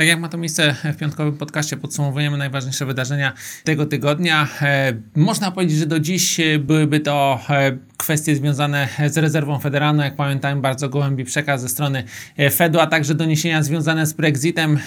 Tak 0.00 0.08
jak 0.08 0.20
ma 0.20 0.28
to 0.28 0.38
miejsce 0.38 0.74
w 0.84 0.96
piątkowym 0.96 1.36
podcaście, 1.36 1.76
podsumowujemy 1.76 2.38
najważniejsze 2.38 2.86
wydarzenia 2.86 3.32
tego 3.64 3.86
tygodnia. 3.86 4.48
E, 4.62 4.92
można 5.16 5.50
powiedzieć, 5.50 5.78
że 5.78 5.86
do 5.86 6.00
dziś 6.00 6.40
byłyby 6.58 7.00
to 7.00 7.40
e, 7.50 7.78
kwestie 8.00 8.36
związane 8.36 8.88
z 9.06 9.18
rezerwą 9.18 9.58
federalną. 9.58 10.02
Jak 10.02 10.16
pamiętałem, 10.16 10.60
bardzo 10.60 10.88
gołębi 10.88 11.24
przekaz 11.24 11.60
ze 11.60 11.68
strony 11.68 12.04
e, 12.36 12.50
Fedu, 12.50 12.80
a 12.80 12.86
także 12.86 13.14
doniesienia 13.14 13.62
związane 13.62 14.06
z 14.06 14.12
Brexitem, 14.12 14.78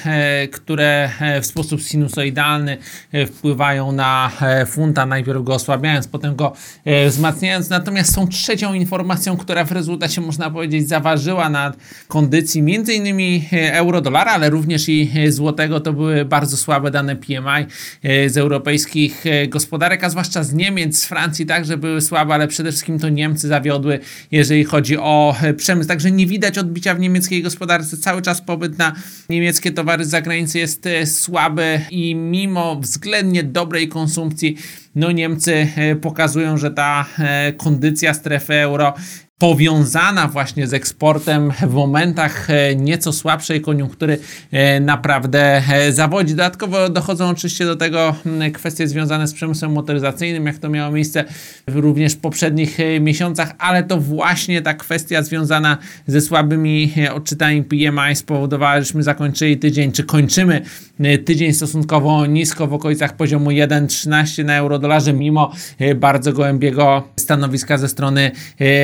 które 0.51 1.09
w 1.41 1.45
sposób 1.45 1.81
sinusoidalny 1.81 2.77
wpływają 3.27 3.91
na 3.91 4.31
funta, 4.67 5.05
najpierw 5.05 5.43
go 5.43 5.53
osłabiając, 5.53 6.07
potem 6.07 6.35
go 6.35 6.53
wzmacniając. 7.07 7.69
Natomiast 7.69 8.13
są 8.13 8.27
trzecią 8.27 8.73
informacją, 8.73 9.37
która 9.37 9.63
w 9.63 9.71
rezultacie, 9.71 10.21
można 10.21 10.49
powiedzieć, 10.49 10.87
zaważyła 10.87 11.49
nad 11.49 11.77
kondycji 12.07 12.61
m.in. 12.61 13.41
euro-dolara, 13.51 14.31
ale 14.31 14.49
również 14.49 14.89
i 14.89 15.11
złotego 15.29 15.79
to 15.79 15.93
były 15.93 16.25
bardzo 16.25 16.57
słabe 16.57 16.91
dane 16.91 17.15
PMI 17.15 17.65
e, 18.03 18.29
z 18.29 18.37
europejskich 18.37 19.25
e, 19.25 19.47
gospodarek, 19.47 20.03
a 20.03 20.09
zwłaszcza 20.09 20.43
z 20.43 20.53
Niemiec, 20.53 20.97
z 20.97 21.05
Francji 21.05 21.45
także 21.45 21.77
były 21.77 22.01
słabe, 22.01 22.33
ale 22.33 22.47
przede 22.47 22.71
wszystkim 22.71 22.99
to 23.03 23.09
Niemcy 23.09 23.47
zawiodły, 23.47 23.99
jeżeli 24.31 24.63
chodzi 24.63 24.97
o 24.97 25.35
e, 25.41 25.53
przemysł. 25.53 25.87
Także 25.87 26.11
nie 26.11 26.27
widać 26.27 26.57
odbicia 26.57 26.95
w 26.95 26.99
niemieckiej 26.99 27.43
gospodarce. 27.43 27.97
Cały 27.97 28.21
czas 28.21 28.41
pobyt 28.41 28.77
na 28.77 28.95
niemieckie 29.29 29.71
towary 29.71 30.05
z 30.05 30.09
zagranicy 30.09 30.59
jest 30.59 30.87
słaby 31.05 31.81
i 31.91 32.15
mimo 32.15 32.75
względnie 32.75 33.43
dobrej 33.43 33.87
konsumpcji, 33.87 34.57
no 34.95 35.11
Niemcy 35.11 35.67
pokazują, 36.01 36.57
że 36.57 36.71
ta 36.71 37.05
kondycja 37.57 38.13
strefy 38.13 38.53
euro 38.53 38.93
powiązana 39.43 40.27
właśnie 40.27 40.67
z 40.67 40.73
eksportem 40.73 41.51
w 41.51 41.73
momentach 41.73 42.49
e, 42.49 42.75
nieco 42.75 43.13
słabszej 43.13 43.61
koniunktury 43.61 44.17
e, 44.51 44.79
naprawdę 44.79 45.61
e, 45.69 45.91
zawodzi. 45.91 46.35
Dodatkowo 46.35 46.89
dochodzą 46.89 47.29
oczywiście 47.29 47.65
do 47.65 47.75
tego 47.75 48.15
kwestie 48.53 48.87
związane 48.87 49.27
z 49.27 49.33
przemysłem 49.33 49.71
motoryzacyjnym, 49.71 50.45
jak 50.45 50.57
to 50.57 50.69
miało 50.69 50.91
miejsce 50.91 51.23
również 51.67 52.13
w 52.13 52.17
poprzednich 52.17 52.77
miesiącach, 53.01 53.53
ale 53.57 53.83
to 53.83 53.99
właśnie 53.99 54.61
ta 54.61 54.73
kwestia 54.73 55.23
związana 55.23 55.77
ze 56.07 56.21
słabymi 56.21 56.93
odczytami 57.13 57.63
PMI 57.63 58.15
spowodowała, 58.15 58.81
żeśmy 58.81 59.03
zakończyli 59.03 59.57
tydzień, 59.57 59.91
czy 59.91 60.03
kończymy 60.03 60.61
tydzień 61.25 61.53
stosunkowo 61.53 62.25
nisko 62.25 62.67
w 62.67 62.73
okolicach 62.73 63.15
poziomu 63.15 63.49
1,13 63.49 64.45
na 64.45 64.53
euro-dolarze, 64.83 65.13
mimo 65.13 65.51
bardzo 65.95 66.33
gołębiego 66.33 67.03
stanowiska 67.19 67.77
ze 67.77 67.89
strony 67.89 68.31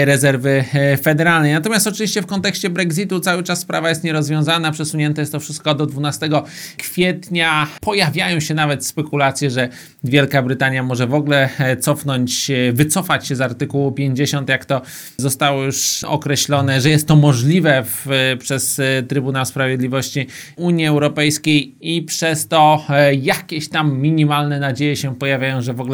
rezerwy 0.06 0.60
E, 0.74 0.98
federalnej. 0.98 1.54
Natomiast 1.54 1.88
oczywiście 1.88 2.22
w 2.22 2.26
kontekście 2.26 2.70
Brexitu 2.70 3.20
cały 3.20 3.44
czas 3.44 3.60
sprawa 3.60 3.90
jest 3.90 4.04
nierozwiązana, 4.04 4.72
przesunięte 4.72 5.22
jest 5.22 5.32
to 5.32 5.40
wszystko 5.40 5.76
do 5.76 5.86
12 5.86 6.30
kwietnia. 6.78 7.68
Pojawiają 7.82 8.40
się 8.40 8.54
nawet 8.54 8.86
spekulacje, 8.86 9.52
że 9.52 9.70
Wielka 10.04 10.42
Brytania 10.42 10.84
może 10.84 11.08
w 11.08 11.14
ogóle 11.14 11.50
e, 11.60 11.78
cofnąć, 11.78 12.52
e, 12.52 12.74
wycofać 12.74 13.28
się 13.28 13.36
z 13.36 13.42
artykułu 13.42 13.92
50, 13.92 14.50
jak 14.50 14.66
to 14.66 14.82
zostało 15.18 15.64
już 15.64 16.04
określone, 16.04 16.82
że 16.82 16.90
jest 16.90 17.08
to 17.08 17.16
możliwe 17.16 17.84
w, 17.84 18.08
przez 18.40 18.82
Trybunał 19.08 19.46
Sprawiedliwości 19.46 20.28
Unii 20.56 20.86
Europejskiej 20.86 21.76
i 21.82 22.02
przez 22.02 22.48
to 22.48 22.86
jakieś 23.22 23.70
tam 23.70 23.98
minimalne 23.98 24.60
nadzieje 24.60 24.96
się 24.96 25.16
pojawiają, 25.16 25.62
że 25.62 25.74
w 25.74 25.82
ogóle 25.82 25.89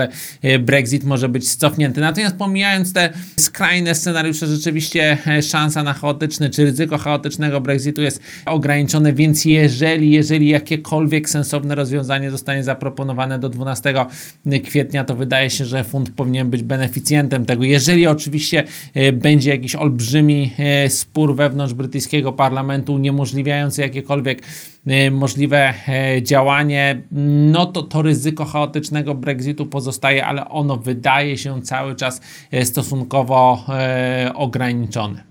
Brexit 0.59 1.03
może 1.03 1.29
być 1.29 1.55
cofnięty. 1.55 2.01
Natomiast 2.01 2.35
pomijając 2.35 2.93
te 2.93 3.09
skrajne 3.39 3.95
scenariusze, 3.95 4.47
rzeczywiście 4.47 5.17
e, 5.27 5.41
szansa 5.41 5.83
na 5.83 5.93
chaotyczny, 5.93 6.49
czy 6.49 6.65
ryzyko 6.65 6.97
chaotycznego 6.97 7.61
Brexitu 7.61 8.01
jest 8.01 8.19
ograniczone, 8.45 9.13
więc 9.13 9.45
jeżeli, 9.45 10.11
jeżeli 10.11 10.49
jakiekolwiek 10.49 11.29
sensowne 11.29 11.75
rozwiązanie 11.75 12.31
zostanie 12.31 12.63
zaproponowane 12.63 13.39
do 13.39 13.49
12 13.49 13.93
kwietnia, 14.63 15.03
to 15.03 15.15
wydaje 15.15 15.49
się, 15.49 15.65
że 15.65 15.83
fund 15.83 16.09
powinien 16.09 16.49
być 16.49 16.63
beneficjentem 16.63 17.45
tego. 17.45 17.63
Jeżeli 17.63 18.07
oczywiście 18.07 18.63
e, 18.93 19.11
będzie 19.11 19.49
jakiś 19.49 19.75
olbrzymi 19.75 20.53
e, 20.57 20.89
spór 20.89 21.35
wewnątrz 21.35 21.73
brytyjskiego 21.73 22.33
parlamentu 22.33 22.93
uniemożliwiający 22.93 23.81
jakiekolwiek 23.81 24.41
możliwe 25.11 25.73
działanie, 26.21 27.01
no 27.51 27.65
to 27.65 27.83
to 27.83 28.01
ryzyko 28.01 28.45
chaotycznego 28.45 29.15
Brexitu 29.15 29.65
pozostaje, 29.65 30.25
ale 30.25 30.49
ono 30.49 30.77
wydaje 30.77 31.37
się 31.37 31.61
cały 31.61 31.95
czas 31.95 32.21
stosunkowo 32.63 33.65
ograniczony. 34.35 35.23